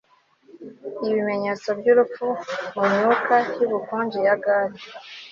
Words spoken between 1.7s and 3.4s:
byurupfu mumyuka